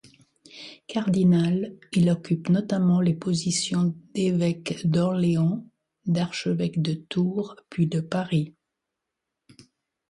[0.87, 5.63] Cardinal, il occupe notamment les positions d'évêque d'Orléans,
[6.07, 8.55] d'archevêque de Tours puis de Paris.